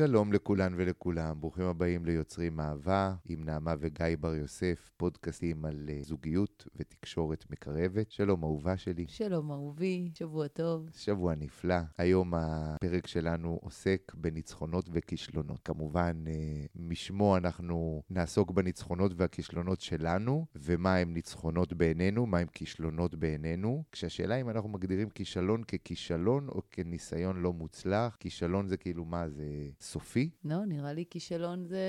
[0.00, 6.04] שלום לכולן ולכולם, ברוכים הבאים ליוצרים אהבה עם נעמה וגיא בר יוסף, פודקאסטים על uh,
[6.06, 8.10] זוגיות ותקשורת מקרבת.
[8.10, 9.04] שלום אהובה שלי.
[9.08, 10.90] שלום אהובי, שבוע טוב.
[10.96, 11.74] שבוע נפלא.
[11.98, 15.60] היום הפרק שלנו עוסק בניצחונות וכישלונות.
[15.64, 16.30] כמובן, uh,
[16.74, 24.36] משמו אנחנו נעסוק בניצחונות והכישלונות שלנו, ומה הם ניצחונות בעינינו, מה הם כישלונות בעינינו, כשהשאלה
[24.40, 28.16] אם אנחנו מגדירים כישלון ככישלון או כניסיון לא מוצלח.
[28.20, 29.44] כישלון זה כאילו מה, זה
[29.90, 30.30] סופי?
[30.44, 31.84] לא, נראה לי כישלון זה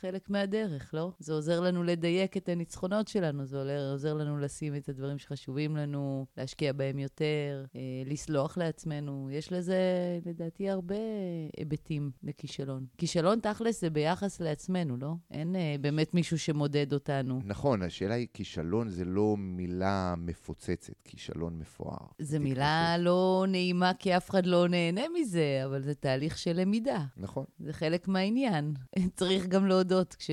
[0.00, 1.12] חלק מהדרך, לא?
[1.18, 6.26] זה עוזר לנו לדייק את הניצחונות שלנו, זה עוזר לנו לשים את הדברים שחשובים לנו,
[6.36, 9.28] להשקיע בהם יותר, אה, לסלוח לעצמנו.
[9.32, 9.76] יש לזה,
[10.26, 10.94] לדעתי, הרבה
[11.56, 12.86] היבטים לכישלון.
[12.98, 15.12] כישלון תכלס זה ביחס לעצמנו, לא?
[15.30, 17.40] אין אה, באמת מישהו שמודד אותנו.
[17.44, 22.06] נכון, השאלה היא, כישלון זה לא מילה מפוצצת, כישלון מפואר.
[22.18, 22.96] זו מילה.
[22.98, 27.05] לא נעימה כי אף אחד לא נהנה מזה, אבל זה תהליך של למידה.
[27.16, 27.44] נכון.
[27.58, 28.74] זה חלק מהעניין.
[29.16, 30.30] צריך גם להודות, כש,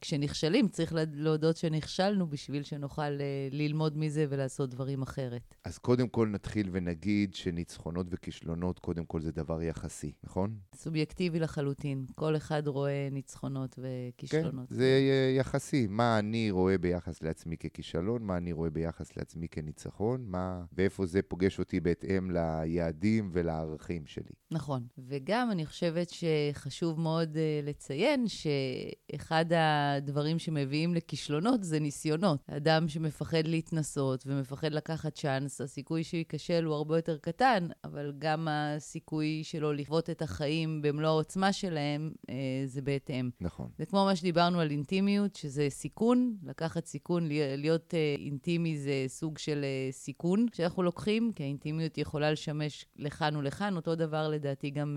[0.00, 5.54] כשנכשלים, צריך להודות שנכשלנו בשביל שנוכל אה, ללמוד מזה ולעשות דברים אחרת.
[5.64, 10.56] אז קודם כל נתחיל ונגיד שניצחונות וכישלונות, קודם כל זה דבר יחסי, נכון?
[10.74, 12.06] סובייקטיבי לחלוטין.
[12.14, 14.68] כל אחד רואה ניצחונות וכישלונות.
[14.68, 15.00] כן, זה
[15.36, 15.86] יחסי.
[15.86, 20.64] מה אני רואה ביחס לעצמי ככישלון, מה אני רואה ביחס לעצמי כניצחון, מה...
[20.72, 24.32] ואיפה זה פוגש אותי בהתאם ליעדים ולערכים שלי.
[24.50, 24.86] נכון.
[24.98, 32.40] וגם אני חושבת שחשוב מאוד uh, לציין שאחד הדברים שמביאים לכישלונות זה ניסיונות.
[32.50, 38.48] אדם שמפחד להתנסות ומפחד לקחת צ'אנס, הסיכוי שהוא ייכשל הוא הרבה יותר קטן, אבל גם
[38.50, 42.30] הסיכוי שלו לחוות את החיים במלוא העוצמה שלהם uh,
[42.66, 43.30] זה בהתאם.
[43.40, 43.68] נכון.
[43.78, 49.38] זה כמו מה שדיברנו על אינטימיות, שזה סיכון, לקחת סיכון, להיות uh, אינטימי זה סוג
[49.38, 54.96] של uh, סיכון שאנחנו לוקחים, כי האינטימיות יכולה לשמש לכאן ולכאן, אותו דבר לדעתי גם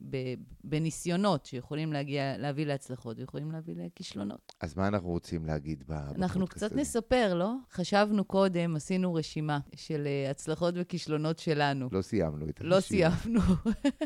[0.00, 0.04] uh,
[0.64, 4.52] בניסיונות שיכולים להגיע, להביא להצלחות ויכולים להביא לכישלונות.
[4.60, 6.24] אז מה אנחנו רוצים להגיד בפודקאסט הזה?
[6.24, 6.72] אנחנו קצת?
[6.72, 7.52] נספר, לא?
[7.72, 11.88] חשבנו קודם, עשינו רשימה של uh, הצלחות וכישלונות שלנו.
[11.92, 12.76] לא סיימנו את הרשימה.
[12.76, 13.40] לא סיימנו.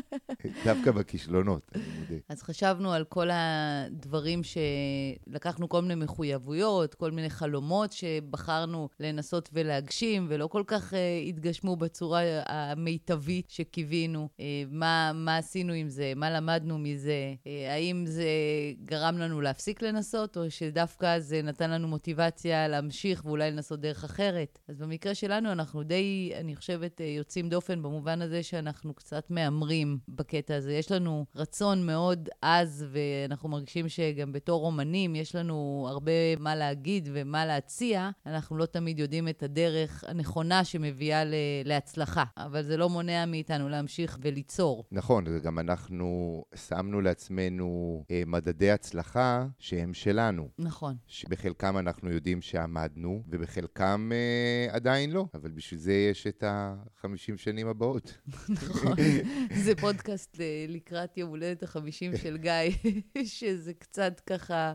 [0.65, 2.15] דווקא בכישלונות, אני מודה.
[2.29, 10.25] אז חשבנו על כל הדברים שלקחנו כל מיני מחויבויות, כל מיני חלומות שבחרנו לנסות ולהגשים,
[10.29, 10.95] ולא כל כך uh,
[11.27, 14.29] התגשמו בצורה המיטבית שקיווינו.
[14.37, 16.13] Uh, מה, מה עשינו עם זה?
[16.23, 17.33] מה למדנו מזה?
[17.47, 18.25] אה, האם זה
[18.85, 24.59] גרם לנו להפסיק לנסות, או שדווקא זה נתן לנו מוטיבציה להמשיך ואולי לנסות דרך אחרת?
[24.67, 29.97] אז במקרה שלנו אנחנו די, אני חושבת, אה, יוצאים דופן במובן הזה שאנחנו קצת מהמרים
[30.07, 30.73] בקטע הזה.
[30.73, 37.09] יש לנו רצון מאוד עז, ואנחנו מרגישים שגם בתור אומנים יש לנו הרבה מה להגיד
[37.13, 38.09] ומה להציע.
[38.25, 41.23] אנחנו לא תמיד יודעים את הדרך הנכונה שמביאה
[41.65, 44.83] להצלחה, אבל זה לא מונע מאיתנו להמשיך וליצור.
[44.91, 46.12] נכון, וגם אנחנו
[46.55, 50.49] שמנו לעצמנו אה, מדדי הצלחה שהם שלנו.
[50.59, 50.95] נכון.
[51.07, 57.67] שבחלקם אנחנו יודעים שעמדנו, ובחלקם אה, עדיין לא, אבל בשביל זה יש את ה-50 שנים
[57.67, 58.17] הבאות.
[58.49, 58.95] נכון.
[59.55, 62.91] זה פודקאסט אה, לקראת יום הולדת ה-50 של גיא,
[63.25, 64.73] שזה קצת ככה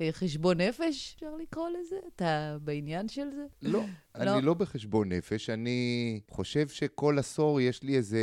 [0.00, 1.96] אה, חשבון נפש, אפשר לקרוא לזה?
[2.16, 3.46] אתה בעניין של זה?
[3.62, 3.84] לא.
[4.24, 4.36] לא.
[4.36, 8.18] אני לא בחשבון נפש, אני חושב שכל עשור יש לי איזה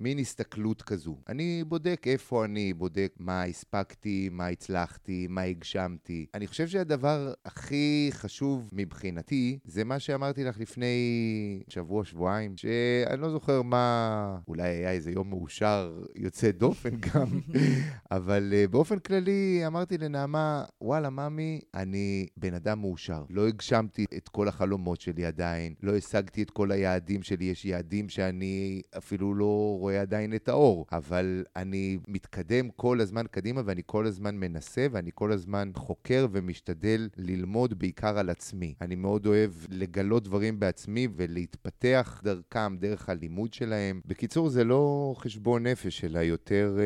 [0.00, 1.16] מין הסתכלות כזו.
[1.28, 6.26] אני בודק איפה אני, בודק מה הספקתי, מה הצלחתי, מה הגשמתי.
[6.34, 13.30] אני חושב שהדבר הכי חשוב מבחינתי, זה מה שאמרתי לך לפני שבוע, שבועיים, שאני לא
[13.30, 17.40] זוכר מה, אולי היה איזה יום מאושר יוצא דופן גם,
[18.10, 23.24] אבל uh, באופן כללי אמרתי לנעמה, וואלה, ממי, אני בן אדם מאושר.
[23.30, 28.08] לא הגשמתי את כל החלומות שלי עדיין, לא השגתי את כל היעדים שלי, יש יעדים
[28.08, 34.06] שאני אפילו לא רואה עדיין את האור, אבל אני מתקדם כל הזמן קדימה ואני כל
[34.06, 38.74] הזמן מנסה ואני כל הזמן חוקר ומשתדל ללמוד בעיקר על עצמי.
[38.80, 44.00] אני מאוד אוהב לגלות דברים בעצמי ולהתפתח דרכם, דרך הלימוד שלהם.
[44.06, 46.78] בקיצור, זה לא חשבון נפש, אלא יותר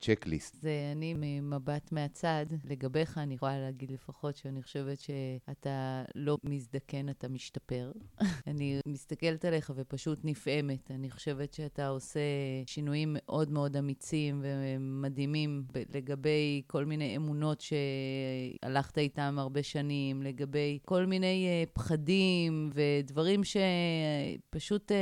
[0.00, 0.54] צ'קליסט.
[0.54, 2.46] Uh, זה אני ממבט מהצד.
[2.64, 7.77] לגביך, אני יכולה להגיד לפחות שאני חושבת שאתה לא מזדקן, אתה משתפר.
[8.46, 10.90] אני מסתכלת עליך ופשוט נפעמת.
[10.90, 12.20] אני חושבת שאתה עושה
[12.66, 15.64] שינויים מאוד מאוד אמיצים ומדהימים
[15.94, 24.92] לגבי כל מיני אמונות שהלכת איתם הרבה שנים, לגבי כל מיני uh, פחדים ודברים שפשוט
[24.92, 24.94] uh,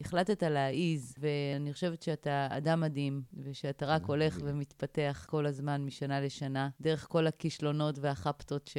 [0.00, 1.14] החלטת להעיז.
[1.18, 7.26] ואני חושבת שאתה אדם מדהים, ושאתה רק הולך ומתפתח כל הזמן משנה לשנה, דרך כל
[7.26, 7.98] הכישלונות.
[8.02, 8.70] והחפטות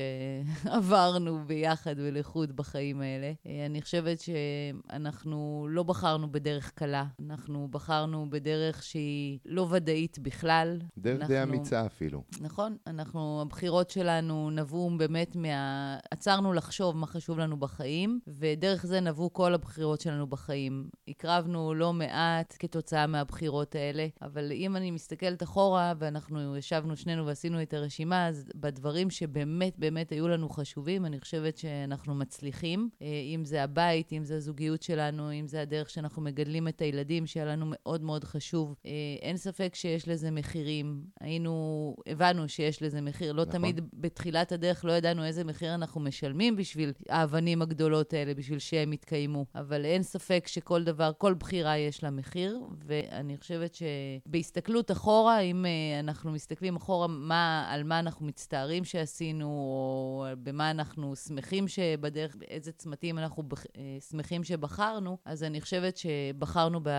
[0.64, 3.23] שעברנו ביחד ולחוד בחיים האלה.
[3.48, 10.80] אה, אני חושבת שאנחנו לא בחרנו בדרך קלה, אנחנו בחרנו בדרך שהיא לא ודאית בכלל.
[10.98, 11.34] דרך אנחנו...
[11.34, 12.24] די אמיצה אפילו.
[12.42, 15.98] נכון, אנחנו, הבחירות שלנו נבעו באמת מה...
[16.12, 20.90] עצרנו לחשוב מה חשוב לנו בחיים, ודרך זה נבעו כל הבחירות שלנו בחיים.
[21.08, 27.62] הקרבנו לא מעט כתוצאה מהבחירות האלה, אבל אם אני מסתכלת אחורה, ואנחנו ישבנו שנינו ועשינו
[27.62, 32.90] את הרשימה, אז בדברים שבאמת באמת היו לנו חשובים, אני חושבת שאנחנו מצליחים.
[33.04, 37.28] אה, אם זה הבית, אם זה הזוגיות שלנו, אם זה הדרך שאנחנו מגדלים את הילדים,
[37.28, 38.76] שהיה לנו מאוד מאוד חשוב.
[38.86, 38.92] אה,
[39.22, 41.04] אין ספק שיש לזה מחירים.
[41.22, 43.32] היינו, הבנו שיש לזה מחיר.
[43.32, 43.54] לא נכון.
[43.54, 48.94] תמיד בתחילת הדרך לא ידענו איזה מחיר אנחנו משלמים בשביל האבנים הגדולות האלה, בשביל שהם
[48.94, 49.46] יתקיימו.
[49.56, 55.66] אבל אין ספק שכל דבר, כל בחירה יש לה מחיר, ואני חושבת שבהסתכלות אחורה, אם
[55.66, 62.36] uh, אנחנו מסתכלים אחורה מה, על מה אנחנו מצטערים שעשינו, או במה אנחנו שמחים שבדרך,
[62.36, 63.68] באיזה צמתים אנחנו בח, uh,
[64.10, 66.90] שמחים שבחרנו, אז אני חושבת שבחרנו ב,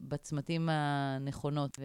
[0.00, 1.78] בצמתים הנכונות.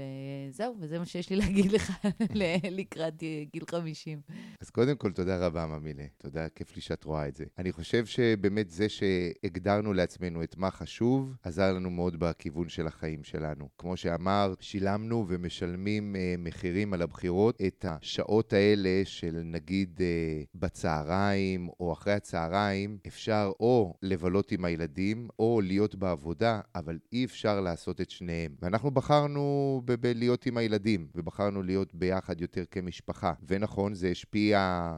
[0.49, 1.91] וזהו, וזה מה שיש לי להגיד לך
[2.71, 3.23] לקראת
[3.53, 4.21] גיל 50.
[4.61, 6.03] אז קודם כל, תודה רבה, ממילה.
[6.17, 7.45] תודה, כיף לי שאת רואה את זה.
[7.57, 13.23] אני חושב שבאמת זה שהגדרנו לעצמנו את מה חשוב, עזר לנו מאוד בכיוון של החיים
[13.23, 13.69] שלנו.
[13.77, 21.69] כמו שאמרת, שילמנו ומשלמים אה, מחירים על הבחירות את השעות האלה של נגיד אה, בצהריים
[21.79, 28.01] או אחרי הצהריים, אפשר או לבלות עם הילדים או להיות בעבודה, אבל אי אפשר לעשות
[28.01, 28.55] את שניהם.
[28.61, 33.33] ואנחנו בחרנו בלהיות עם הילדים, ובחרנו להיות ביחד יותר כמשפחה.
[33.47, 34.50] ונכון, זה השפיע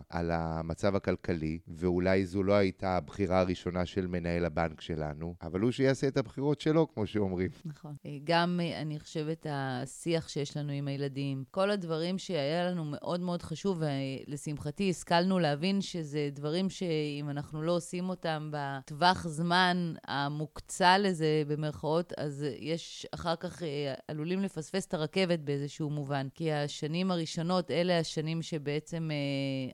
[0.10, 5.72] על המצב הכלכלי, ואולי זו לא הייתה הבחירה הראשונה של מנהל הבנק שלנו, אבל הוא
[5.72, 7.50] שיעשה את הבחירות שלו, כמו שאומרים.
[7.66, 7.96] נכון.
[8.24, 13.82] גם, אני חושבת, השיח שיש לנו עם הילדים, כל הדברים שהיה לנו מאוד מאוד חשוב,
[13.82, 22.14] ולשמחתי השכלנו להבין שזה דברים שאם אנחנו לא עושים אותם בטווח זמן המוקצה לזה, במרכאות,
[22.18, 26.28] אז יש אחר כך, אה, עלולים לפספס את הרכבת באיזשהו מובן.
[26.34, 29.16] כי השנים הראשונות, אלה השנים שבעצם אה,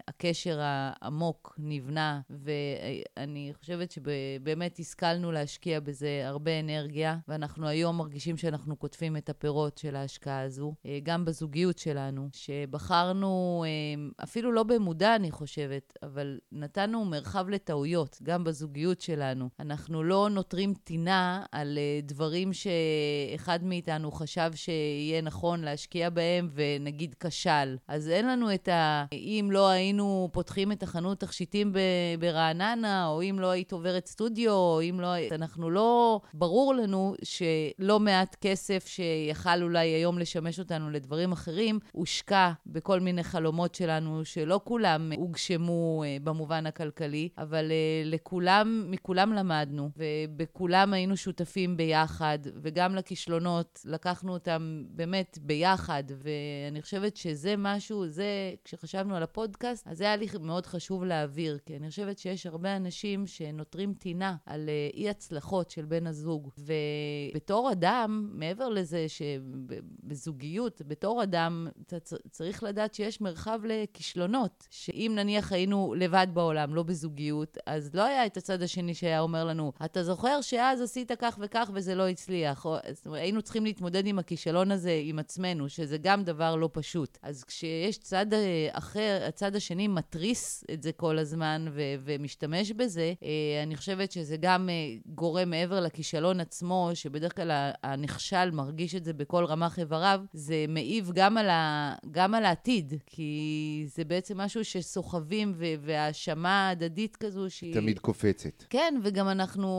[0.08, 8.76] הקשר העמוק נבנה, ואני חושבת שבאמת השכלנו להשקיע בזה הרבה אנרגיה, ואנחנו היום מרגישים שאנחנו
[8.76, 15.16] קוטפים את הפירות של ההשקעה הזו, אה, גם בזוגיות שלנו, שבחרנו, אה, אפילו לא במודע,
[15.16, 19.50] אני חושבת, אבל נתנו מרחב לטעויות, גם בזוגיות שלנו.
[19.60, 27.16] אנחנו לא נותרים טינה על אה, דברים שאחד מאיתנו חשב שיהיה נכון להשקיע בהם, ונגיד
[27.20, 27.78] כשל.
[27.88, 29.06] אז אין לנו את ה...
[29.14, 31.74] אם לא היינו פותחים את החנות תכשיטים
[32.20, 35.08] ברעננה, או אם לא היית עוברת סטודיו, או אם לא...
[35.32, 36.22] אנחנו לא...
[36.34, 43.24] ברור לנו שלא מעט כסף שיכל אולי היום לשמש אותנו לדברים אחרים, הושקע בכל מיני
[43.24, 51.18] חלומות שלנו, שלא כולם הוגשמו אה, במובן הכלכלי, אבל אה, לכולם, מכולם למדנו, ובכולם היינו
[51.18, 59.24] שותפים ביחד, וגם לכישלונות, לקחנו אותם באמת ביחד, ואני חושבת שזה משהו, זה, כשחשבנו על
[59.40, 63.94] הפודקאסט, אז זה היה לי מאוד חשוב להעביר, כי אני חושבת שיש הרבה אנשים שנותרים
[63.94, 66.50] טינה על אה, אי-הצלחות של בן הזוג.
[66.58, 72.00] ובתור אדם, מעבר לזה שבזוגיות, בתור אדם, אתה
[72.30, 74.68] צריך לדעת שיש מרחב לכישלונות.
[74.70, 79.46] שאם נניח היינו לבד בעולם, לא בזוגיות, אז לא היה את הצד השני שהיה אומר
[79.46, 82.66] לנו, אתה זוכר שאז עשית כך וכך וזה לא הצליח.
[82.66, 87.18] או, אומרת, היינו צריכים להתמודד עם הכישלון הזה עם עצמנו, שזה גם דבר לא פשוט.
[87.22, 93.14] אז כשיש צד אה, אחר, הצד השני מתריס את זה כל הזמן ו- ומשתמש בזה,
[93.24, 94.74] אה, אני חושבת שזה גם אה,
[95.06, 101.12] גורם מעבר לכישלון עצמו, שבדרך כלל הנכשל מרגיש את זה בכל רמ"ח איבריו, זה מעיב
[101.14, 107.74] גם על, ה- גם על העתיד, כי זה בעצם משהו שסוחבים והאשמה הדדית כזו שהיא...
[107.74, 108.64] תמיד קופצת.
[108.70, 109.70] כן, וגם אנחנו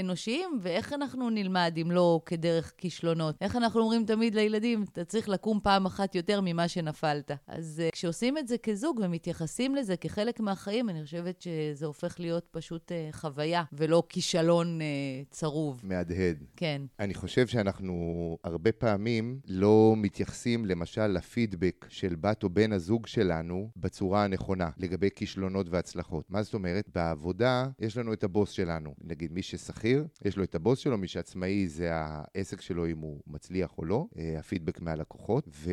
[0.00, 3.34] אנושיים, ואיך אנחנו נלמד אם לא כדרך כישלונות?
[3.40, 7.30] איך אנחנו אומרים תמיד לילדים, אתה צריך לקום פעם אחת יותר ממה שנפלת.
[7.46, 12.46] אז uh, כשעושים את זה כזוג ומתייחסים לזה כחלק מהחיים, אני חושבת שזה הופך להיות
[12.50, 15.80] פשוט uh, חוויה, ולא כישלון uh, צרוב.
[15.84, 16.44] מהדהד.
[16.56, 16.82] כן.
[16.98, 23.70] אני חושב שאנחנו הרבה פעמים לא מתייחסים, למשל, לפידבק של בת או בן הזוג שלנו
[23.76, 26.24] בצורה הנכונה, לגבי כישלונות והצלחות.
[26.28, 26.84] מה זאת אומרת?
[26.94, 28.94] בעבודה יש לנו את הבוס שלנו.
[29.04, 33.20] נגיד, מי ששכיר, יש לו את הבוס שלו, מי שעצמאי זה העסק שלו אם הוא
[33.26, 34.06] מצליח או לא,
[34.38, 35.48] הפידבק מהלקוחות.
[35.48, 35.70] ו...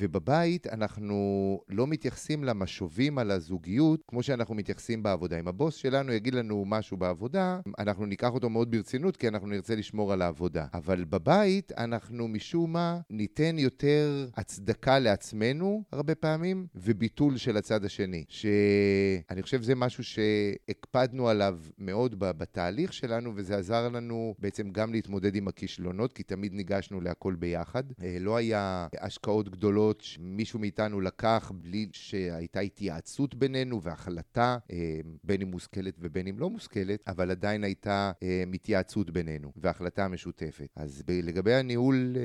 [0.00, 2.29] ובבית אנחנו לא מתייחסים...
[2.30, 5.40] מתייחסים למשובים על הזוגיות כמו שאנחנו מתייחסים בעבודה.
[5.40, 9.74] אם הבוס שלנו יגיד לנו משהו בעבודה, אנחנו ניקח אותו מאוד ברצינות, כי אנחנו נרצה
[9.74, 10.66] לשמור על העבודה.
[10.74, 18.24] אבל בבית, אנחנו משום מה ניתן יותר הצדקה לעצמנו, הרבה פעמים, וביטול של הצד השני.
[18.28, 25.34] שאני חושב שזה משהו שהקפדנו עליו מאוד בתהליך שלנו, וזה עזר לנו בעצם גם להתמודד
[25.34, 27.84] עם הכישלונות, כי תמיד ניגשנו להכל ביחד.
[28.02, 31.86] אה, לא היה השקעות גדולות שמישהו מאיתנו לקח בלי
[32.28, 38.12] שהייתה התייעצות בינינו והחלטה, אה, בין אם מושכלת ובין אם לא מושכלת, אבל עדיין הייתה
[38.22, 40.68] אה, התייעצות בינינו והחלטה משותפת.
[40.76, 42.16] אז לגבי הניהול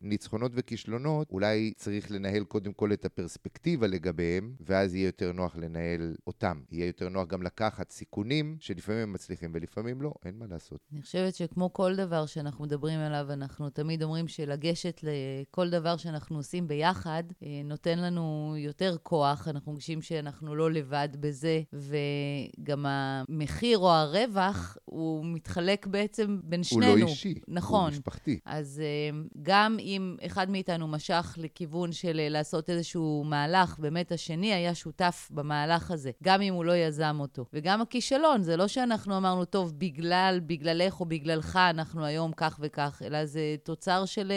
[0.00, 6.14] ניצחונות וכישלונות, אולי צריך לנהל קודם כל את הפרספקטיבה לגביהם, ואז יהיה יותר נוח לנהל
[6.26, 6.60] אותם.
[6.70, 10.80] יהיה יותר נוח גם לקחת סיכונים שלפעמים הם מצליחים ולפעמים לא, אין מה לעשות.
[10.92, 16.36] אני חושבת שכמו כל דבר שאנחנו מדברים עליו, אנחנו תמיד אומרים שלגשת לכל דבר שאנחנו
[16.36, 23.78] עושים ביחד, אה, נותן לנו יותר כוח, אנחנו מרגישים שאנחנו לא לבד בזה, וגם המחיר
[23.78, 26.86] או הרווח, הוא מתחלק בעצם בין שנינו.
[26.86, 27.82] הוא לא אישי, נכון.
[27.82, 28.38] הוא משפחתי.
[28.44, 34.52] אז אה, גם אם אחד מאיתנו משך לכיוון של אה, לעשות איזשהו מהלך, באמת השני
[34.52, 37.44] היה שותף במהלך הזה, גם אם הוא לא יזם אותו.
[37.52, 43.02] וגם הכישלון, זה לא שאנחנו אמרנו, טוב, בגלל, בגללך או בגללך אנחנו היום כך וכך,
[43.04, 44.32] אלא זה תוצר של,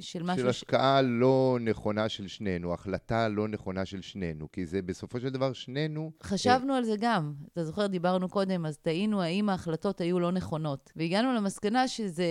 [0.00, 0.42] של משהו...
[0.42, 1.06] של השקעה ש...
[1.08, 6.10] לא נכונה של שנינו, החלטה לא נכונה של שנינו, כי זה בסופו של דבר שנינו...
[6.22, 7.32] חשבנו על זה גם.
[7.52, 10.92] אתה זוכר, דיברנו קודם, אז תהינו האם ההחלטות היו לא נכונות.
[10.96, 12.26] והגענו למסקנה שזה,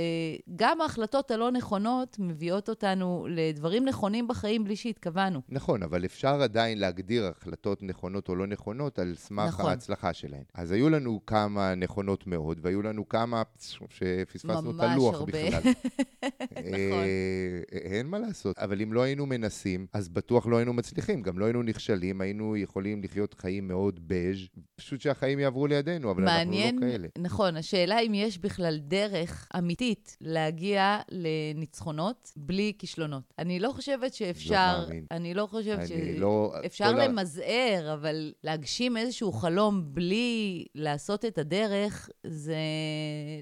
[0.56, 5.42] גם ההחלטות הלא נכונות מביאות אותנו לדברים נכונים בחיים בלי שהתכוונו.
[5.50, 9.70] נכון, אבל אפשר עדיין להגדיר החלטות נכונות או לא נכונות על סמך נכון.
[9.70, 10.44] ההצלחה שלהן.
[10.54, 13.44] אז היו לנו כמה נכונות מאוד, והיו לנו כמה
[13.90, 15.32] שפספסנו את הלוח הרבה.
[15.32, 15.62] בכלל.
[16.52, 16.72] נכון.
[16.72, 18.58] אה, אין מה לעשות.
[18.58, 21.22] אבל אם לא היינו מנסים, אז בטוח לא היינו מצליחים.
[21.22, 24.38] גם לא היינו נכשלים, היינו יכולים לחיות חיים מאוד בז',
[24.76, 27.08] פשוט שהחיים יעברו לידינו, אבל מעניין, אנחנו לא כאלה.
[27.26, 33.34] נכון, השאלה אם יש בכלל דרך אמיתית להגיע לניצחונות בלי כישלונות.
[33.40, 34.78] אני לא חושבת שאפשר...
[34.80, 35.06] לא מאמין.
[35.12, 37.04] אני לא חושבת שאפשר לא...
[37.04, 42.58] למזער, אבל להגשים איזשהו חלום בלי לעשות את הדרך, זה...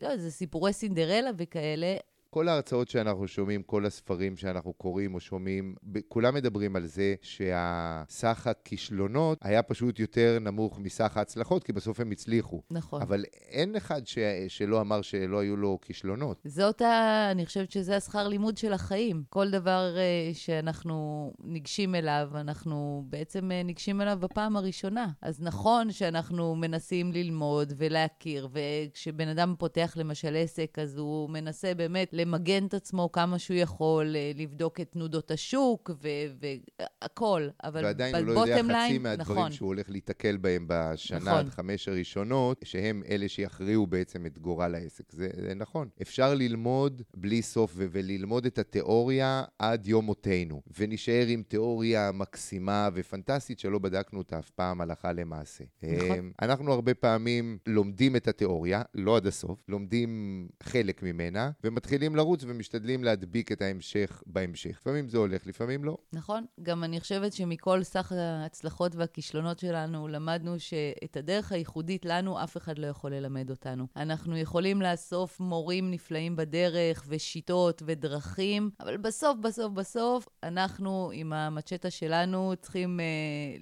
[0.01, 1.95] לא, זה סיפורי סינדרלה וכאלה.
[2.33, 5.75] כל ההרצאות שאנחנו שומעים, כל הספרים שאנחנו קוראים או שומעים,
[6.07, 12.11] כולם מדברים על זה שהסך הכישלונות היה פשוט יותר נמוך מסך ההצלחות, כי בסוף הם
[12.11, 12.61] הצליחו.
[12.71, 13.01] נכון.
[13.01, 14.17] אבל אין אחד ש...
[14.47, 16.41] שלא אמר שלא היו לו כישלונות.
[16.45, 17.27] זאת ה...
[17.31, 19.23] אני חושבת שזה השכר לימוד של החיים.
[19.29, 25.07] כל דבר uh, שאנחנו ניגשים אליו, אנחנו בעצם uh, ניגשים אליו בפעם הראשונה.
[25.21, 32.13] אז נכון שאנחנו מנסים ללמוד ולהכיר, וכשבן אדם פותח למשל עסק, אז הוא מנסה באמת
[32.23, 35.91] למגן את עצמו כמה שהוא יכול, אה, לבדוק את תנודות השוק
[36.39, 37.49] והכול.
[37.63, 39.51] אבל ועדיין הוא לא יודע חצי line, מהדברים נכון.
[39.51, 41.33] שהוא הולך להיתקל בהם בשנה נכון.
[41.33, 45.11] עד חמש הראשונות, שהם אלה שיכריעו בעצם את גורל העסק.
[45.11, 45.87] זה, זה נכון.
[46.01, 53.59] אפשר ללמוד בלי סוף וללמוד את התיאוריה עד יום מותנו, ונשאר עם תיאוריה מקסימה ופנטסטית
[53.59, 55.63] שלא בדקנו אותה אף פעם הלכה למעשה.
[55.83, 56.31] נכון.
[56.41, 62.27] אה, אנחנו הרבה פעמים לומדים את התיאוריה, לא עד הסוף, לומדים חלק ממנה, ומתחילים מתחילים
[62.27, 64.77] לרוץ ומשתדלים להדביק את ההמשך בהמשך.
[64.81, 65.97] לפעמים זה הולך, לפעמים לא.
[66.13, 66.45] נכון.
[66.63, 72.79] גם אני חושבת שמכל סך ההצלחות והכישלונות שלנו, למדנו שאת הדרך הייחודית לנו אף אחד
[72.79, 73.87] לא יכול ללמד אותנו.
[73.95, 81.89] אנחנו יכולים לאסוף מורים נפלאים בדרך, ושיטות ודרכים, אבל בסוף, בסוף, בסוף, אנחנו עם המצ'טה
[81.89, 83.05] שלנו צריכים אה,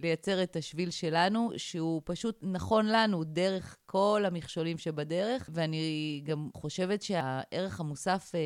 [0.01, 7.01] לייצר את השביל שלנו, שהוא פשוט נכון לנו, דרך כל המכשולים שבדרך, ואני גם חושבת
[7.01, 8.39] שהערך המוסף אה,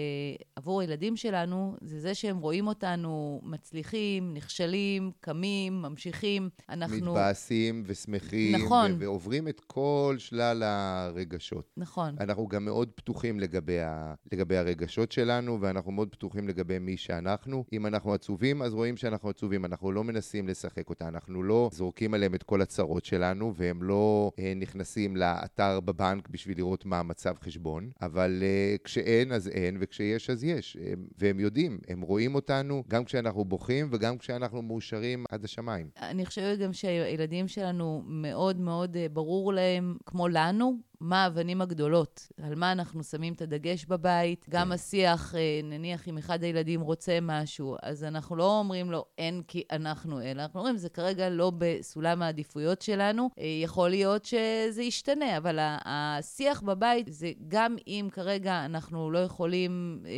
[0.56, 6.50] עבור הילדים שלנו זה זה שהם רואים אותנו מצליחים, נכשלים, קמים, ממשיכים.
[6.70, 6.96] אנחנו...
[6.98, 8.56] מתבאסים ושמחים.
[8.56, 8.92] נכון.
[8.92, 11.74] ו- ועוברים את כל שלל הרגשות.
[11.78, 12.16] נכון.
[12.20, 17.66] אנחנו גם מאוד פתוחים לגבי, ה- לגבי הרגשות שלנו, ואנחנו מאוד פתוחים לגבי מי שאנחנו.
[17.74, 19.66] אם אנחנו עצובים, אז רואים שאנחנו עצובים.
[19.66, 24.32] אנחנו לא מנסים לשחק אותה, אנחנו לא זורקים עליהם את כל הצרות שלנו, והם לא
[24.40, 25.35] אה, נכנסים ל...
[25.42, 30.78] לאתר בבנק בשביל לראות מה המצב חשבון, אבל uh, כשאין אז אין, וכשיש אז יש.
[30.82, 35.90] הם, והם יודעים, הם רואים אותנו גם כשאנחנו בוכים וגם כשאנחנו מאושרים עד השמיים.
[36.02, 42.28] אני חושבת גם שהילדים שלנו מאוד מאוד uh, ברור להם, כמו לנו, מה האבנים הגדולות,
[42.44, 44.46] על מה אנחנו שמים את הדגש בבית.
[44.50, 49.42] גם השיח, אה, נניח אם אחד הילדים רוצה משהו, אז אנחנו לא אומרים לו, אין
[49.48, 53.30] כי אנחנו, אלא אנחנו אומרים, זה כרגע לא בסולם העדיפויות שלנו.
[53.40, 60.04] אה, יכול להיות שזה ישתנה, אבל השיח בבית זה גם אם כרגע אנחנו לא יכולים
[60.06, 60.12] אה,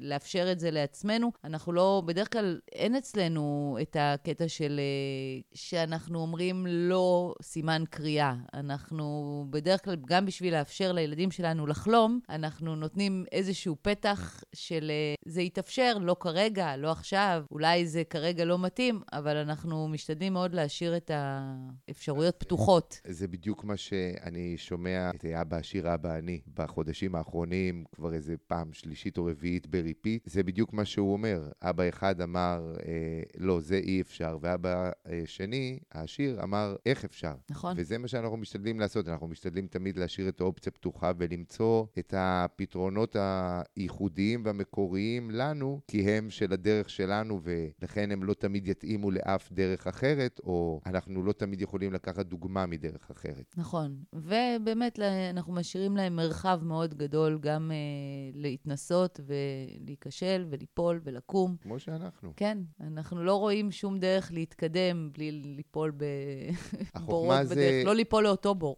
[0.00, 6.18] לאפשר את זה לעצמנו, אנחנו לא, בדרך כלל אין אצלנו את הקטע של אה, שאנחנו
[6.18, 8.34] אומרים לא סימן קריאה.
[8.54, 15.14] אנחנו בדרך כלל, גם בשביל לאפשר לילדים שלנו לחלום, אנחנו נותנים איזשהו פתח של אה,
[15.24, 20.54] זה יתאפשר, לא כרגע, לא עכשיו, אולי זה כרגע לא מתאים, אבל אנחנו משתדלים מאוד
[20.54, 23.00] להשאיר את האפשרויות פתוחות.
[23.06, 28.72] זה בדיוק מה שאני שומע את אבא עשיר, אבא אני, בחודשים האחרונים, כבר איזה פעם
[28.72, 30.22] שלישית או רביעית בריפיט.
[30.26, 31.48] זה בדיוק מה שהוא אומר.
[31.62, 37.34] אבא אחד אמר, אה, לא, זה אי אפשר, ואבא אה, שני, העשיר, אמר, איך אפשר?
[37.50, 37.74] נכון.
[37.76, 39.08] וזה מה שאנחנו משתדלים לעשות.
[39.08, 43.16] אנחנו משתדלים תמיד להשאיר את האופציה פתוחה ולמצוא את הפתרונות
[43.76, 49.86] הייחודיים והמקוריים לנו, כי הם של הדרך שלנו, ולכן הם לא תמיד יתאימו לאף דרך
[49.86, 53.54] אחרת, או אנחנו לא תמיד יכולים לקחת דוגמה מדרך אחרת.
[53.56, 53.96] נכון.
[54.12, 54.98] ובאמת,
[55.30, 57.76] אנחנו משאירים להם מרחב מאוד גדול גם אה,
[58.34, 61.56] להתנסות ולהיכשל וליפול ולקום.
[61.62, 62.32] כמו שאנחנו.
[62.36, 65.92] כן, אנחנו לא רואים שום דרך להתקדם בלי ליפול
[66.94, 67.54] בבורות זה...
[67.54, 68.76] בדרך, לא ליפול לאותו בור.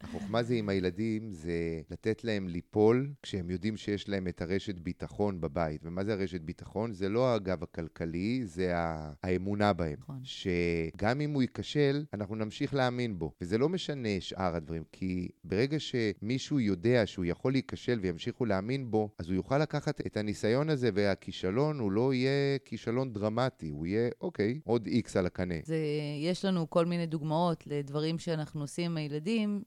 [0.00, 5.40] החוכמה זה עם הילדים, זה לתת להם ליפול כשהם יודעים שיש להם את הרשת ביטחון
[5.40, 5.80] בבית.
[5.84, 6.92] ומה זה הרשת ביטחון?
[6.92, 9.96] זה לא הגב הכלכלי, זה האמונה בהם.
[9.98, 10.20] נכון.
[10.22, 13.32] שגם אם הוא ייכשל, אנחנו נמשיך להאמין בו.
[13.40, 19.10] וזה לא משנה שאר הדברים, כי ברגע שמישהו יודע שהוא יכול להיכשל וימשיכו להאמין בו,
[19.18, 24.08] אז הוא יוכל לקחת את הניסיון הזה, והכישלון הוא לא יהיה כישלון דרמטי, הוא יהיה,
[24.20, 25.54] אוקיי, עוד איקס על הקנה.
[25.64, 25.76] זה,
[26.22, 29.62] יש לנו כל מיני דוגמאות לדברים שאנחנו עושים עם הילדים,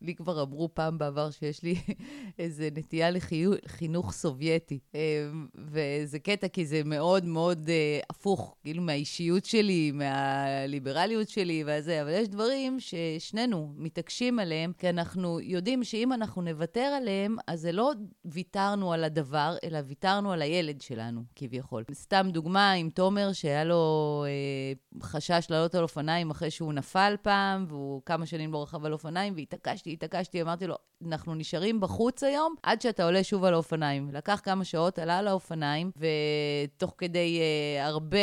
[0.00, 1.74] שלי כבר אמרו פעם בעבר שיש לי
[2.38, 4.78] איזה נטייה לחינוך סובייטי.
[4.94, 12.02] אמ, וזה קטע, כי זה מאוד מאוד אה, הפוך, כאילו מהאישיות שלי, מהליברליות שלי וזה,
[12.02, 17.72] אבל יש דברים ששנינו מתעקשים עליהם, כי אנחנו יודעים שאם אנחנו נוותר עליהם, אז זה
[17.72, 17.92] לא
[18.24, 21.84] ויתרנו על הדבר, אלא ויתרנו על הילד שלנו, כביכול.
[21.92, 27.64] סתם דוגמה עם תומר, שהיה לו אה, חשש לעלות על אופניים אחרי שהוא נפל פעם,
[27.68, 30.76] והוא כמה שנים לא רכב על אופניים, והתעקשתי, התעקשתי, אמרתי לו,
[31.06, 34.10] אנחנו נשארים בחוץ היום עד שאתה עולה שוב על האופניים.
[34.12, 38.18] לקח כמה שעות, עלה על האופניים, ותוך כדי אה, הרבה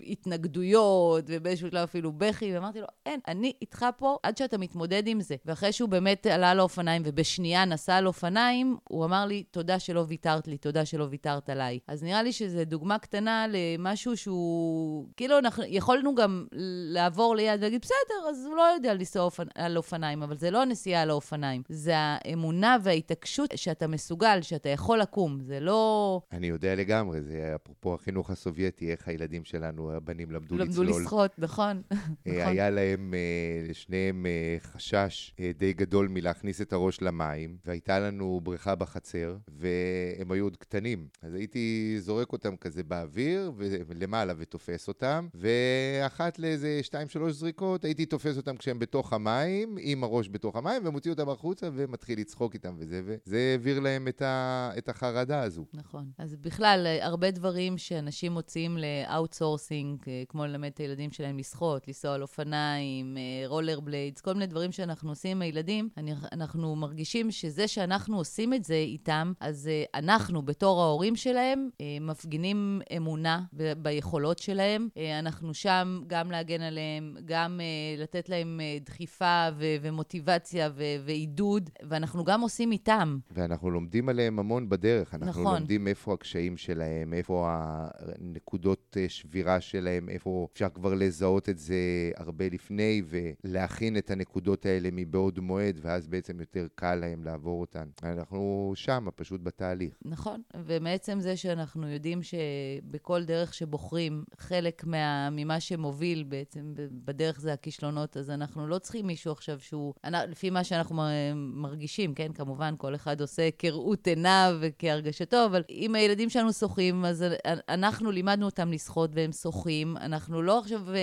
[0.00, 5.20] התנגדויות, ובאיזשהו שלב אפילו בכי, ואמרתי לו, אין, אני איתך פה עד שאתה מתמודד עם
[5.20, 5.36] זה.
[5.44, 10.04] ואחרי שהוא באמת עלה על האופניים, ובשנייה נסע על אופניים, הוא אמר לי, תודה שלא
[10.08, 11.78] ויתרת לי, תודה שלא ויתרת עליי.
[11.88, 15.08] אז נראה לי שזו דוגמה קטנה למשהו שהוא...
[15.16, 16.46] כאילו, אנחנו יכולנו גם
[16.92, 19.46] לעבור ליד ולהגיד, בסדר, אז הוא לא יודע לנסוע אופנ...
[19.54, 21.62] על אופניים, אבל זה לא הנסיעה על האופניים.
[21.68, 25.40] זה האמונה וההתעקשות שאתה מסוגל, שאתה יכול לקום.
[25.40, 26.20] זה לא...
[26.32, 30.86] אני יודע לגמרי, זה אפרופו החינוך הסובייטי, איך הילדים שלנו, הבנים למדו לצלול.
[30.86, 31.82] למדו לשחות, נכון.
[31.92, 32.52] אה, נכון.
[32.52, 38.74] היה להם, אה, לשניהם, אה, חשש די גדול מלהכניס את הראש למים, והייתה לנו בריכה
[38.74, 41.08] בחצר, והם היו עוד קטנים.
[41.22, 48.06] אז הייתי זורק אותם כזה באוויר, ולמעלה ותופס אותם, ואחת לאיזה שתיים, שלוש זריקות, הייתי
[48.06, 52.76] תופס אותם כשהם בתוך המים, עם הראש בתוך המים, ומוציא אותם החוצה ומתחיל לצחוק איתם
[52.78, 55.64] וזה, וזה העביר להם את, ה, את החרדה הזו.
[55.74, 56.10] נכון.
[56.18, 62.14] אז בכלל, הרבה דברים שאנשים מוציאים ל outsourcing, כמו ללמד את הילדים שלהם לשחות, לנסוע
[62.14, 65.88] על אופניים, רולר בליידס, כל מיני דברים שאנחנו עושים עם הילדים,
[66.32, 71.68] אנחנו מרגישים שזה שאנחנו עושים את זה איתם, אז אנחנו, בתור ההורים שלהם,
[72.00, 74.88] מפגינים אמונה ב- ביכולות שלהם.
[75.18, 77.60] אנחנו שם גם להגן עליהם, גם
[77.98, 83.18] לתת להם דחיפה ו- ומוטיבציה ו- ועידוד, ואנחנו גם עושים איתם.
[83.30, 85.14] ואנחנו לומדים עליהם המון בדרך.
[85.14, 85.54] אנחנו נכון.
[85.54, 92.10] לומדים איפה הקשיים שלהם, איפה הנקודות אה, שבירה שלהם, איפה אפשר כבר לזהות את זה
[92.16, 93.02] הרבה לפני
[93.44, 97.88] ולהכין את הנקודות האלה מבעוד מועד, ואז בעצם יותר קל להם לעבור אותן.
[98.02, 99.98] אנחנו שם, פשוט בתהליך.
[100.04, 106.74] נכון, ומעצם זה שאנחנו יודעים שבכל דרך שבוחרים, חלק מה, ממה שמוביל בעצם
[107.04, 109.94] בדרך זה הכישלונות, אז אנחנו לא צריכים מישהו עכשיו שהוא,
[110.28, 111.02] לפי מה שאנחנו
[111.36, 112.32] מרגישים, כן?
[112.32, 117.24] כמובן, כל אחד עושה כראות עיניו וכהרגשתו, אבל אם הילדים שלנו שוחים, אז
[117.68, 119.96] אנחנו לימדנו אותם לשחות והם שוחים.
[119.96, 121.00] אנחנו לא עכשיו אה,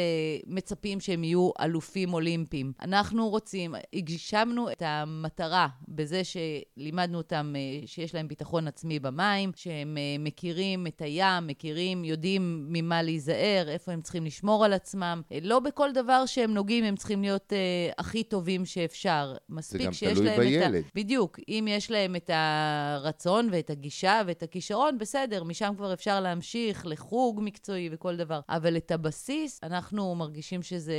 [0.47, 2.73] מצפים שהם יהיו אלופים אולימפיים.
[2.81, 9.97] אנחנו רוצים, הגשמנו את המטרה בזה שלימדנו אותם אה, שיש להם ביטחון עצמי במים, שהם
[9.97, 15.21] אה, מכירים את הים, מכירים, יודעים ממה להיזהר, איפה הם צריכים לשמור על עצמם.
[15.41, 17.53] לא בכל דבר שהם נוגעים הם צריכים להיות
[17.97, 19.35] הכי טובים חושבים שאפשר.
[19.49, 20.75] מספיק גם שיש תלוי להם בילד.
[20.75, 20.89] את ה...
[20.95, 21.39] בדיוק.
[21.49, 27.39] אם יש להם את הרצון ואת הגישה ואת הכישרון, בסדר, משם כבר אפשר להמשיך לחוג
[27.43, 28.39] מקצועי וכל דבר.
[28.49, 30.95] אבל את הבסיס, אנחנו מרגישים שזה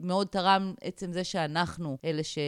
[0.00, 2.38] מאוד תרם עצם זה שאנחנו אלה ש...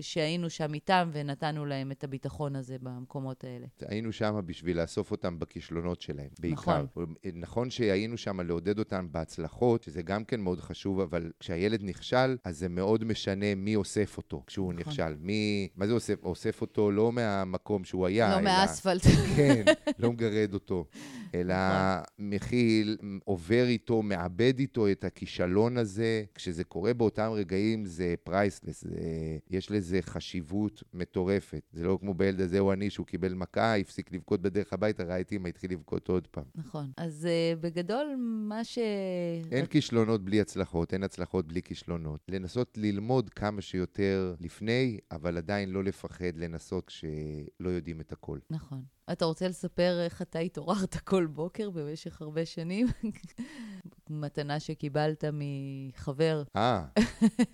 [0.00, 3.66] שהיינו שם איתם ונתנו להם את הביטחון הזה במקומות האלה.
[3.80, 6.82] היינו שם בשביל לאסוף אותם בכישלונות שלהם, בעיקר.
[6.82, 7.14] נכון.
[7.34, 12.58] נכון שהיינו שם לעודד אותם בהצלחות, שזה גם כן מאוד חשוב, אבל כשהילד נכשל, אז
[12.58, 14.88] זה מאוד משנה מי אוסף אותו כשהוא נכון.
[14.88, 15.14] נכשל.
[15.20, 16.24] מי, מה זה אוסף?
[16.24, 18.42] אוסף אותו לא מהמקום שהוא היה, לא אלא...
[18.42, 19.02] מהאספלט.
[19.36, 19.64] כן,
[19.98, 20.84] לא מגרד אותו,
[21.34, 22.04] אלא נכון.
[22.18, 26.24] מכיל, עובר איתו, מעבד איתו את הכישלון הזה.
[26.34, 28.98] כשזה קורה באותם רגעים זה priceless, זה,
[29.50, 31.62] יש לזה חשיבות מטורפת.
[31.72, 35.32] זה לא כמו בילד הזה או אני, שהוא קיבל מכה, הפסיק לבכות בדרך הביתה, את
[35.32, 36.44] אמא, התחיל לבכות עוד פעם.
[36.54, 36.90] נכון.
[36.96, 38.14] אז uh, בגדול,
[38.48, 38.78] מה ש...
[39.50, 42.20] אין כישלונות בלי הצלחות, אין הצלחות בלי כישלונות.
[42.28, 48.38] לנסות ללמוד כמה שיותר לפני, אבל עדיין לא לפחד לנסות כשלא יודעים את הכל.
[48.50, 48.82] נכון.
[49.12, 52.86] אתה רוצה לספר איך אתה התעוררת כל בוקר במשך הרבה שנים?
[54.20, 56.42] מתנה שקיבלת מחבר.
[56.56, 56.84] אה,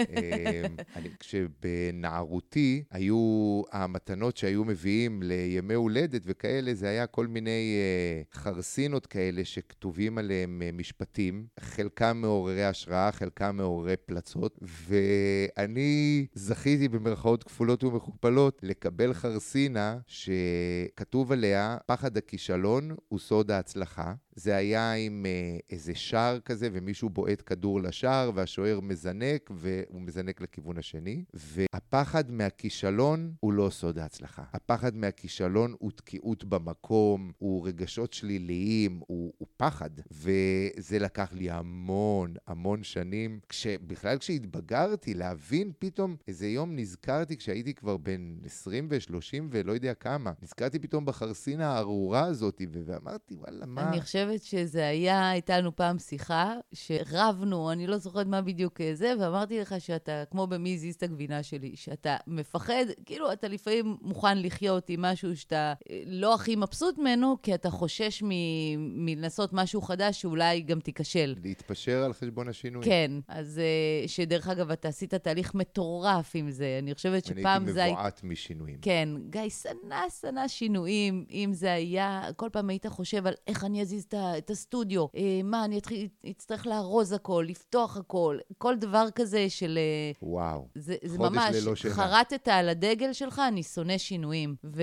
[0.00, 0.76] אמ,
[1.18, 9.44] כשבנערותי היו המתנות שהיו מביאים לימי הולדת וכאלה, זה היה כל מיני אה, חרסינות כאלה
[9.44, 18.60] שכתובים עליהם אה, משפטים, חלקם מעוררי השראה, חלקם מעוררי פלצות, ואני זכיתי במרכאות כפולות ומכופלות
[18.62, 24.14] לקבל חרסינה שכתוב עליה, פחד הכישלון הוא סוד ההצלחה.
[24.38, 30.40] זה היה עם אה, איזה שער כזה, ומישהו בועט כדור לשער, והשוער מזנק, והוא מזנק
[30.40, 31.24] לכיוון השני.
[31.34, 34.42] והפחד מהכישלון הוא לא סוד ההצלחה.
[34.52, 39.90] הפחד מהכישלון הוא תקיעות במקום, הוא רגשות שליליים, הוא, הוא פחד.
[40.10, 43.40] וזה לקח לי המון, המון שנים.
[43.86, 50.32] בכלל כשהתבגרתי, להבין פתאום, איזה יום נזכרתי כשהייתי כבר בן 20 ו-30 ולא יודע כמה.
[50.42, 53.88] נזכרתי פתאום בחרסינה הארורה הזאת, ואמרתי, וואלה, מה...
[53.88, 58.90] אני חושבת שזה היה, הייתה לנו פעם שיחה, שרבנו, אני לא זוכרת מה בדיוק אה,
[58.94, 63.96] זה, ואמרתי לך שאתה, כמו במי הזיז את הגבינה שלי, שאתה מפחד, כאילו, אתה לפעמים
[64.02, 65.56] מוכן לחיות עם משהו שאתה
[65.90, 71.34] אה, לא הכי מבסוט ממנו, כי אתה חושש מ- מלנסות משהו חדש שאולי גם תיכשל.
[71.44, 72.84] להתפשר על חשבון השינוי.
[72.84, 76.78] כן, אז אה, שדרך אגב, אתה עשית תהליך מטורף עם זה.
[76.82, 77.84] אני חושבת אני שפעם הייתי זה...
[77.84, 78.78] היה- מבועת משינויים.
[78.82, 81.24] כן, גיא, שנא, שנא שינויים.
[81.30, 85.06] אם זה היה, כל פעם היית חושב על איך אני אזיז את ה- את הסטודיו,
[85.16, 89.78] אה, מה, אני אתחיל, אצטרך לארוז הכל, לפתוח הכל, כל דבר כזה של...
[89.78, 90.68] אה, וואו.
[90.74, 91.94] זה, זה חודש ממש, ללא שינה.
[91.94, 94.56] חרטת על הדגל שלך, אני שונא שינויים.
[94.64, 94.82] ו...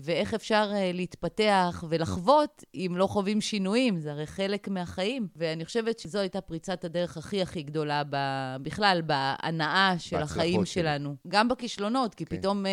[0.00, 4.00] ואיך אפשר uh, להתפתח ולחוות אם לא חווים שינויים?
[4.00, 5.28] זה הרי חלק מהחיים.
[5.36, 8.16] ואני חושבת שזו הייתה פריצת הדרך הכי הכי גדולה ב...
[8.62, 10.82] בכלל, בהנאה של החיים שלי.
[10.82, 11.16] שלנו.
[11.28, 12.36] גם בכישלונות, כי כן.
[12.36, 12.68] פתאום uh,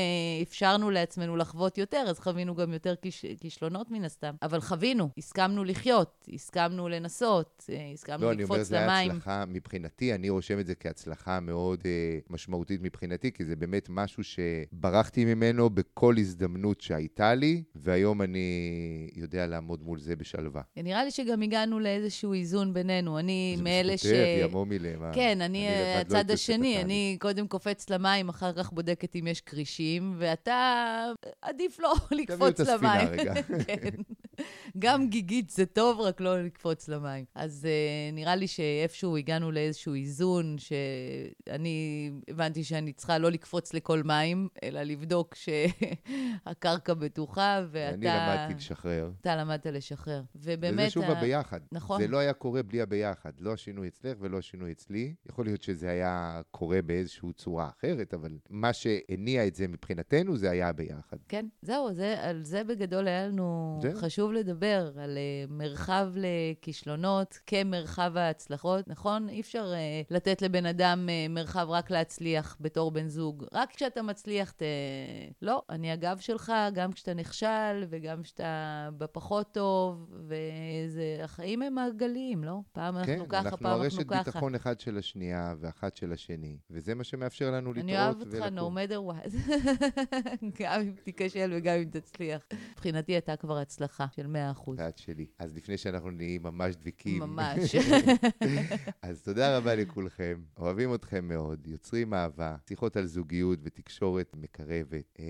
[0.47, 3.25] אפשרנו לעצמנו לחוות יותר, אז חווינו גם יותר כיש...
[3.39, 4.35] כישלונות מן הסתם.
[4.41, 9.11] אבל חווינו, הסכמנו לחיות, הסכמנו לנסות, uh, הסכמנו לא, אני אומר, לקפוץ זה היה למים.
[9.11, 14.23] הצלחה מבחינתי, אני רושם את זה כהצלחה מאוד אה, משמעותית מבחינתי, כי זה באמת משהו
[14.23, 20.61] שברחתי ממנו בכל הזדמנות שהייתה לי, והיום אני יודע לעמוד מול זה בשלווה.
[20.77, 23.19] נראה לי שגם הגענו לאיזשהו איזון בינינו.
[23.19, 24.05] אני זה מאלה ש...
[24.05, 25.11] בזכותך, יא מומילה, מה?
[25.13, 26.81] כן, אני לבד לא הצד הייתי עושה את השני.
[26.81, 31.11] אני קודם קופץ למים, אחר כך בודקת אם יש כרישים, ואתה,
[31.41, 33.19] עדיף לא לקפוץ את הספינה למים.
[33.19, 33.33] רגע.
[33.67, 34.01] כן.
[34.79, 37.25] גם גיגית זה טוב, רק לא לקפוץ למים.
[37.35, 44.03] אז uh, נראה לי שאיפשהו הגענו לאיזשהו איזון, שאני הבנתי שאני צריכה לא לקפוץ לכל
[44.03, 47.93] מים, אלא לבדוק שהקרקע בטוחה, ואתה...
[47.95, 49.11] אני למדתי לשחרר.
[49.21, 50.23] אתה למדת לשחרר.
[50.35, 50.79] ובאמת...
[50.79, 51.59] וזה שוב ה- הביחד.
[51.71, 52.01] נכון.
[52.01, 53.31] זה לא היה קורה בלי הביחד.
[53.39, 55.15] לא השינוי אצלך ולא השינוי אצלי.
[55.29, 60.51] יכול להיות שזה היה קורה באיזושהי צורה אחרת, אבל מה שהניע את זה מבחינתנו זה
[60.51, 61.17] היה הביחד.
[61.27, 63.95] כן, זהו, זה, על זה בגדול היה לנו זהו.
[63.95, 69.29] חשוב לדבר, על uh, מרחב לכישלונות כמרחב ההצלחות, נכון?
[69.29, 73.45] אי אפשר uh, לתת לבן אדם uh, מרחב רק להצליח בתור בן זוג.
[73.53, 74.61] רק כשאתה מצליח, ת...
[75.41, 82.43] לא, אני הגב שלך, גם כשאתה נכשל וגם כשאתה בפחות טוב, וזה, החיים הם מעגליים,
[82.43, 82.59] לא?
[82.71, 84.23] פעם כן, אנחנו ככה, אנחנו פעם אנחנו הרשת ככה.
[84.23, 88.33] ביטחון אחד של השנייה ואחת של השני, וזה מה שמאפשר לנו לטעות אני אוהב אותך,
[88.33, 88.77] ולקום.
[88.77, 89.35] no matter what.
[90.59, 92.45] גם אם תיכשל וגם אם תצליח.
[92.71, 94.05] מבחינתי אתה כבר הצלחה.
[94.15, 94.79] של 100 אחוז.
[94.79, 95.25] ואת שלי.
[95.39, 97.19] אז לפני שאנחנו נהיים ממש דביקים.
[97.19, 97.75] ממש.
[99.01, 105.19] אז תודה רבה לכולכם, אוהבים אתכם מאוד, יוצרים אהבה, שיחות על זוגיות ותקשורת מקרבת.
[105.19, 105.25] אמ,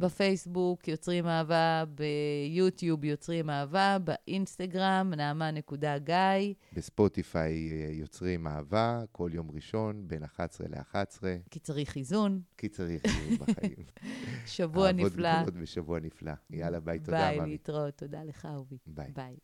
[0.00, 6.54] בפייסבוק יוצרים אהבה, ביוטיוב יוצרים אהבה, באינסטגרם נעמה.גיא.
[6.72, 12.40] בספוטיפיי אה, יוצרים אהבה, כל יום ראשון, בין 11 ל-11, כי צריך איזון.
[12.56, 13.86] כי צריך להיות בחיים.
[14.46, 15.42] שבוע נפלא.
[15.42, 16.32] גדולות ושבוע נפלא.
[16.50, 17.50] יאללה, ביי, תודה, ביי, ממי.
[17.50, 18.02] להתראות.
[18.12, 18.78] תודה לך, אהובי.
[18.86, 19.12] ביי.
[19.12, 19.36] ביי.